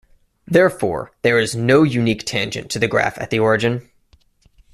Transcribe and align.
Therefore, 0.47 1.11
there 1.21 1.37
is 1.37 1.53
no 1.55 1.83
unique 1.83 2.25
tangent 2.25 2.71
to 2.71 2.79
the 2.79 2.87
graph 2.87 3.19
at 3.19 3.29
the 3.29 3.37
origin. 3.37 3.87